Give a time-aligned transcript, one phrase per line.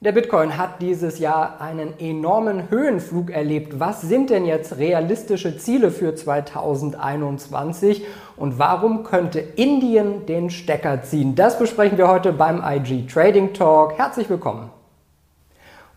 [0.00, 3.80] Der Bitcoin hat dieses Jahr einen enormen Höhenflug erlebt.
[3.80, 8.04] Was sind denn jetzt realistische Ziele für 2021
[8.36, 11.34] und warum könnte Indien den Stecker ziehen?
[11.34, 13.96] Das besprechen wir heute beim IG Trading Talk.
[13.96, 14.68] Herzlich willkommen.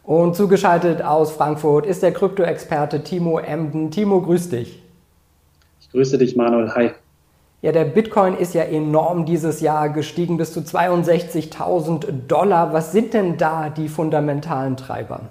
[0.04, 3.91] Und zugeschaltet aus Frankfurt ist der Krypto-Experte Timo Emden.
[3.91, 4.81] Timo, grüß dich.
[5.81, 6.73] Ich grüße dich, Manuel.
[6.73, 6.91] Hi.
[7.62, 12.72] Ja, der Bitcoin ist ja enorm dieses Jahr gestiegen bis zu 62.000 Dollar.
[12.72, 15.30] Was sind denn da die fundamentalen Treiber?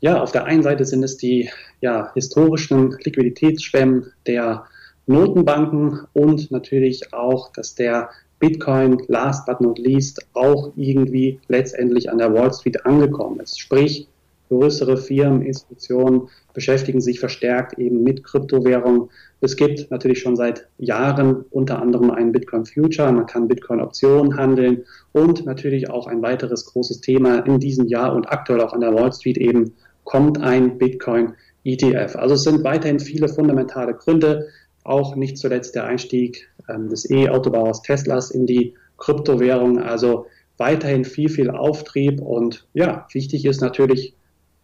[0.00, 1.50] Ja, auf der einen Seite sind es die
[1.80, 4.64] ja, historischen Liquiditätsschwemmen der
[5.06, 12.18] Notenbanken und natürlich auch, dass der Bitcoin last but not least auch irgendwie letztendlich an
[12.18, 13.58] der Wall Street angekommen ist.
[13.58, 14.06] Sprich,
[14.48, 19.08] größere Firmen, Institutionen beschäftigen sich verstärkt eben mit Kryptowährungen.
[19.40, 24.36] Es gibt natürlich schon seit Jahren unter anderem einen Bitcoin Future, man kann Bitcoin Optionen
[24.36, 28.80] handeln und natürlich auch ein weiteres großes Thema in diesem Jahr und aktuell auch an
[28.80, 31.34] der Wall Street eben kommt ein Bitcoin
[31.64, 32.16] ETF.
[32.16, 34.48] Also es sind weiterhin viele fundamentale Gründe,
[34.84, 39.80] auch nicht zuletzt der Einstieg ähm, des E-Autobauers Teslas in die Kryptowährung.
[39.80, 40.26] Also
[40.58, 44.14] weiterhin viel, viel Auftrieb und ja, wichtig ist natürlich,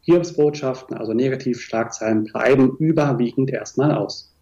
[0.03, 4.35] Hiobsbotschaften, also Negativschlagzeilen, bleiben überwiegend erstmal aus.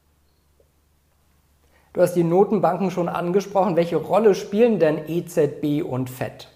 [1.92, 3.76] Du hast die Notenbanken schon angesprochen.
[3.76, 6.48] Welche Rolle spielen denn EZB und FED?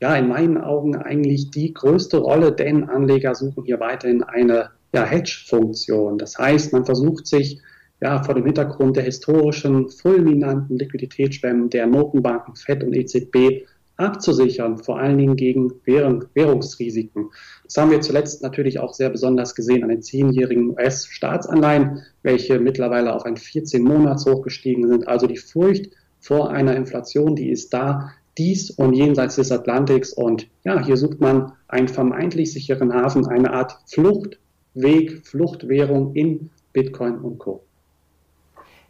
[0.00, 5.04] Ja, in meinen Augen eigentlich die größte Rolle, denn Anleger suchen hier weiterhin eine ja,
[5.04, 6.18] Hedge-Funktion.
[6.18, 7.60] Das heißt, man versucht sich
[8.00, 13.66] ja, vor dem Hintergrund der historischen fulminanten Liquiditätsschwemmen der Notenbanken FED und EZB
[14.00, 17.30] abzusichern, vor allen Dingen gegen Währung, Währungsrisiken.
[17.64, 23.14] Das haben wir zuletzt natürlich auch sehr besonders gesehen an den zehnjährigen US-Staatsanleihen, welche mittlerweile
[23.14, 25.06] auf ein 14-Monats-Hoch gestiegen sind.
[25.06, 30.12] Also die Furcht vor einer Inflation, die ist da, dies und jenseits des Atlantiks.
[30.12, 37.18] Und ja, hier sucht man einen vermeintlich sicheren Hafen, eine Art Fluchtweg, Fluchtwährung in Bitcoin
[37.18, 37.64] und Co.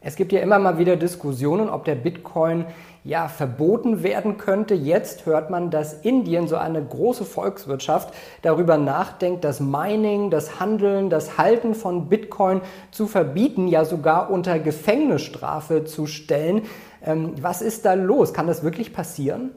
[0.03, 2.65] Es gibt ja immer mal wieder Diskussionen, ob der Bitcoin
[3.05, 4.75] ja verboten werden könnte.
[4.75, 11.11] Jetzt hört man, dass Indien, so eine große Volkswirtschaft, darüber nachdenkt, das Mining, das Handeln,
[11.11, 16.63] das Halten von Bitcoin zu verbieten, ja sogar unter Gefängnisstrafe zu stellen.
[17.05, 18.33] Ähm, was ist da los?
[18.33, 19.51] Kann das wirklich passieren?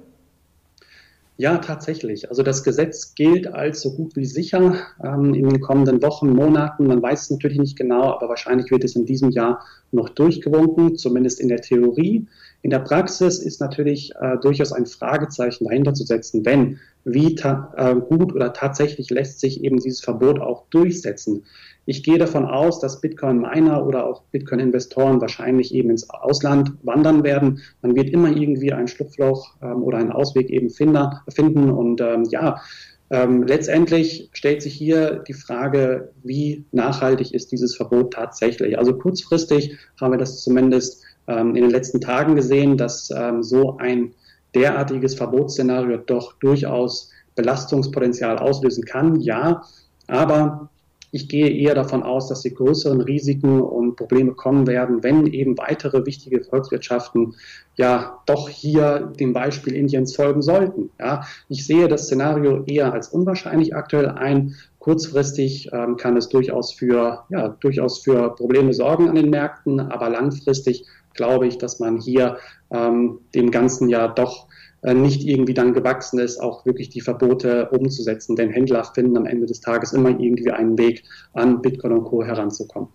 [1.38, 2.30] Ja, tatsächlich.
[2.30, 6.86] Also das Gesetz gilt als so gut wie sicher ähm, in den kommenden Wochen, Monaten.
[6.86, 10.96] Man weiß es natürlich nicht genau, aber wahrscheinlich wird es in diesem Jahr noch durchgewunken,
[10.96, 12.28] zumindest in der Theorie.
[12.64, 17.96] In der Praxis ist natürlich äh, durchaus ein Fragezeichen dahinter zu setzen, wenn wie äh,
[17.96, 21.44] gut oder tatsächlich lässt sich eben dieses Verbot auch durchsetzen.
[21.86, 27.60] Ich gehe davon aus, dass Bitcoin-Miner oder auch Bitcoin-Investoren wahrscheinlich eben ins Ausland wandern werden.
[27.82, 31.70] Man wird immer irgendwie ein Schlupfloch ähm, oder einen Ausweg eben finden.
[31.70, 32.62] Und ähm, ja,
[33.10, 38.80] ähm, letztendlich stellt sich hier die Frage, wie nachhaltig ist dieses Verbot tatsächlich?
[38.80, 44.14] Also kurzfristig haben wir das zumindest in den letzten Tagen gesehen, dass ähm, so ein
[44.54, 49.20] derartiges Verbotsszenario doch durchaus Belastungspotenzial auslösen kann.
[49.20, 49.64] Ja,
[50.08, 50.70] aber
[51.14, 55.56] ich gehe eher davon aus, dass die größeren Risiken und Probleme kommen werden, wenn eben
[55.60, 57.36] weitere wichtige Volkswirtschaften
[57.76, 60.90] ja doch hier dem Beispiel Indiens folgen sollten.
[61.00, 64.56] Ja, ich sehe das Szenario eher als unwahrscheinlich aktuell ein.
[64.80, 70.10] Kurzfristig ähm, kann es durchaus für, ja, durchaus für Probleme sorgen an den Märkten, aber
[70.10, 72.38] langfristig glaube ich, dass man hier
[72.72, 74.48] ähm, dem Ganzen ja doch
[74.84, 78.36] äh, nicht irgendwie dann gewachsen ist, auch wirklich die Verbote umzusetzen.
[78.36, 81.04] Denn Händler finden am Ende des Tages immer irgendwie einen Weg,
[81.34, 82.24] an Bitcoin und Co.
[82.24, 82.90] heranzukommen.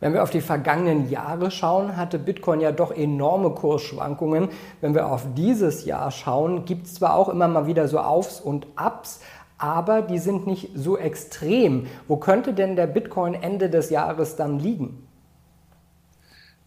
[0.00, 4.48] Wenn wir auf die vergangenen Jahre schauen, hatte Bitcoin ja doch enorme Kursschwankungen.
[4.80, 8.40] Wenn wir auf dieses Jahr schauen, gibt es zwar auch immer mal wieder so Aufs
[8.40, 9.20] und Abs,
[9.58, 11.88] aber die sind nicht so extrem.
[12.06, 15.07] Wo könnte denn der Bitcoin Ende des Jahres dann liegen?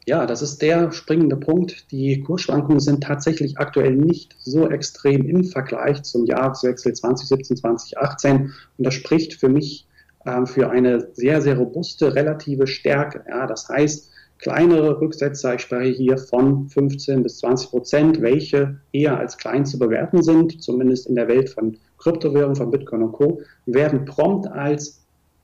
[0.08, 1.92] Ja, das ist der springende Punkt.
[1.92, 8.52] Die Kursschwankungen sind tatsächlich aktuell nicht so extrem im Vergleich zum Jahreswechsel 2017, 2018.
[8.78, 9.88] Und das spricht für mich
[10.26, 13.24] äh, für eine sehr, sehr robuste relative Stärke.
[13.30, 14.10] Ja, das heißt,
[14.40, 19.78] kleinere Rücksetzer, ich spreche hier von 15 bis 20 Prozent, welche eher als klein zu
[19.78, 25.01] bewerten sind, zumindest in der Welt von Kryptowährungen, von Bitcoin und Co., werden prompt als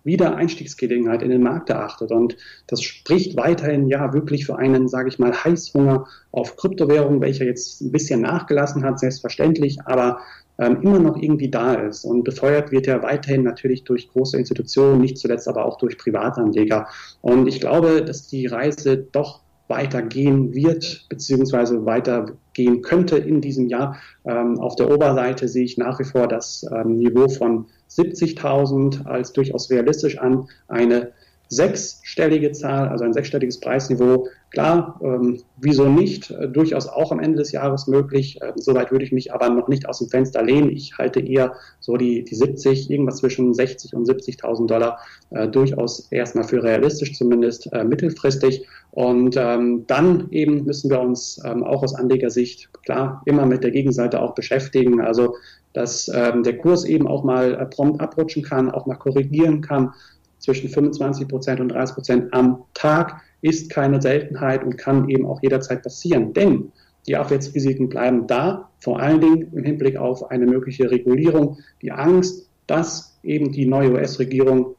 [0.07, 2.11] wieder Einstiegsgelegenheit in den Markt erachtet.
[2.11, 7.45] Und das spricht weiterhin ja wirklich für einen, sage ich mal, Heißhunger auf Kryptowährungen, welcher
[7.45, 10.21] jetzt ein bisschen nachgelassen hat, selbstverständlich, aber
[10.59, 12.03] ähm, immer noch irgendwie da ist.
[12.03, 16.87] Und befeuert wird er weiterhin natürlich durch große Institutionen, nicht zuletzt aber auch durch Privatanleger.
[17.21, 23.97] Und ich glaube, dass die Reise doch weitergehen wird, beziehungsweise weitergehen könnte in diesem Jahr.
[24.25, 29.33] Ähm, auf der Oberseite sehe ich nach wie vor das ähm, Niveau von 70.000 als
[29.33, 30.47] durchaus realistisch an.
[30.67, 31.11] Eine
[31.49, 34.27] sechsstellige Zahl, also ein sechsstelliges Preisniveau.
[34.51, 36.31] Klar, ähm, wieso nicht?
[36.31, 38.41] Äh, durchaus auch am Ende des Jahres möglich.
[38.41, 40.69] Äh, Soweit würde ich mich aber noch nicht aus dem Fenster lehnen.
[40.69, 44.99] Ich halte eher so die, die 70, irgendwas zwischen 60 und 70.000 Dollar
[45.31, 48.65] äh, durchaus erstmal für realistisch, zumindest äh, mittelfristig.
[48.91, 53.71] Und ähm, dann eben müssen wir uns ähm, auch aus Anlegersicht klar immer mit der
[53.71, 55.01] Gegenseite auch beschäftigen.
[55.01, 55.35] Also
[55.73, 59.93] dass ähm, der Kurs eben auch mal äh, prompt abrutschen kann, auch mal korrigieren kann
[60.47, 65.41] zwischen 25 Prozent und 30 Prozent am Tag ist keine Seltenheit und kann eben auch
[65.43, 66.31] jederzeit passieren.
[66.31, 66.71] Denn
[67.05, 71.57] die Abwärtsrisiken bleiben da, vor allen Dingen im Hinblick auf eine mögliche Regulierung.
[71.81, 74.75] Die Angst, dass eben die neue US-Regierung,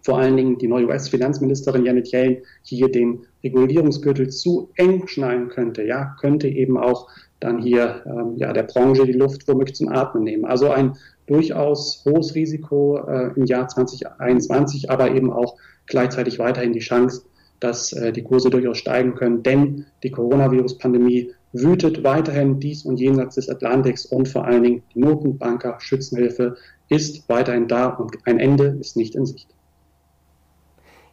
[0.00, 5.82] vor allen Dingen die neue US-Finanzministerin Janet Yellen, hier den Regulierungsgürtel zu eng schneiden könnte,
[5.82, 7.10] ja, könnte eben auch
[7.42, 10.44] dann hier ähm, ja, der Branche die Luft womöglich zum Atmen nehmen.
[10.44, 10.96] Also ein
[11.26, 15.56] durchaus hohes Risiko äh, im Jahr 2021, aber eben auch
[15.86, 17.22] gleichzeitig weiterhin die Chance,
[17.60, 23.36] dass äh, die Kurse durchaus steigen können, denn die Coronavirus-Pandemie wütet weiterhin dies und jenseits
[23.36, 26.56] des Atlantiks und vor allen Dingen die Notenbanker Schützenhilfe
[26.88, 29.48] ist weiterhin da und ein Ende ist nicht in Sicht.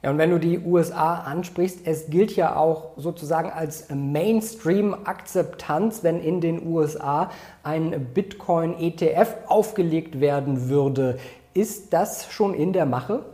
[0.01, 6.21] Ja, und wenn du die USA ansprichst, es gilt ja auch sozusagen als Mainstream-Akzeptanz, wenn
[6.21, 7.31] in den USA
[7.63, 11.17] ein Bitcoin-ETF aufgelegt werden würde.
[11.53, 13.25] Ist das schon in der Mache?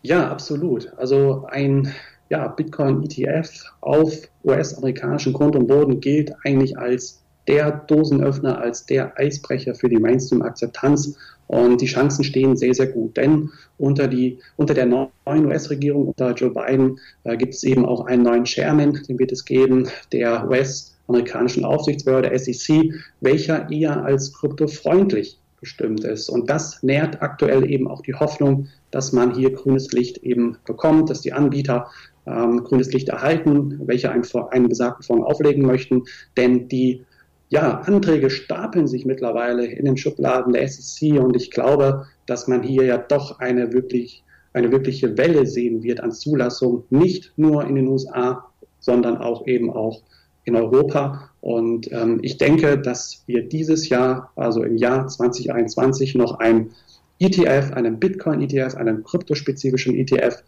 [0.00, 0.90] Ja, absolut.
[0.96, 1.92] Also ein
[2.30, 4.12] ja, Bitcoin-ETF auf
[4.42, 11.16] US-amerikanischen Grund und Boden gilt eigentlich als der Dosenöffner, als der Eisbrecher für die Mainstream-Akzeptanz.
[11.48, 16.32] Und die Chancen stehen sehr, sehr gut, denn unter, die, unter der neuen US-Regierung, unter
[16.34, 20.48] Joe Biden, äh, gibt es eben auch einen neuen Chairman, den wird es geben, der
[20.48, 26.28] US-amerikanischen Aufsichtsbehörde SEC, welcher eher als kryptofreundlich bestimmt ist.
[26.28, 31.10] Und das nährt aktuell eben auch die Hoffnung, dass man hier grünes Licht eben bekommt,
[31.10, 31.88] dass die Anbieter
[32.26, 36.04] ähm, grünes Licht erhalten, welche einen, einen besagten Fonds auflegen möchten.
[36.36, 37.04] Denn die
[37.48, 42.62] ja, Anträge stapeln sich mittlerweile in den Schubladen der SEC und ich glaube, dass man
[42.62, 47.74] hier ja doch eine wirklich eine wirkliche Welle sehen wird an Zulassung, nicht nur in
[47.74, 48.46] den USA,
[48.80, 50.02] sondern auch eben auch
[50.44, 51.30] in Europa.
[51.42, 56.70] Und ähm, ich denke, dass wir dieses Jahr, also im Jahr 2021, noch ein
[57.18, 60.42] ETF, einen Bitcoin-ETF, einen kryptospezifischen ETF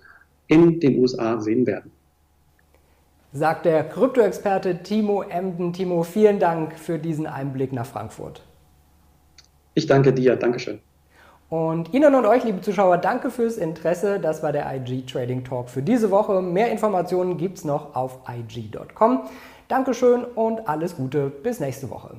[0.47, 1.91] in den USA sehen werden
[3.33, 5.73] sagt der Kryptoexperte Timo Emden.
[5.73, 8.43] Timo, vielen Dank für diesen Einblick nach Frankfurt.
[9.75, 10.81] Ich danke dir, Dankeschön.
[11.51, 14.21] Und Ihnen und euch, liebe Zuschauer, danke fürs Interesse.
[14.21, 16.43] Das war der IG Trading Talk für diese Woche.
[16.43, 19.23] Mehr Informationen gibt es noch auf IG.com.
[19.69, 21.31] Dankeschön und alles Gute.
[21.31, 22.17] Bis nächste Woche.